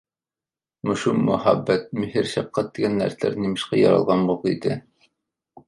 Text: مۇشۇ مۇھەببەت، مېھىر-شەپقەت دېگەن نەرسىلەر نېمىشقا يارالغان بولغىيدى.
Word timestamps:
مۇشۇ 0.89 1.13
مۇھەببەت، 1.27 1.85
مېھىر-شەپقەت 1.99 2.73
دېگەن 2.79 2.97
نەرسىلەر 3.03 3.39
نېمىشقا 3.45 3.81
يارالغان 3.85 4.27
بولغىيدى. 4.33 4.83